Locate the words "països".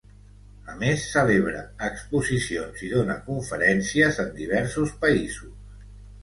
5.05-5.55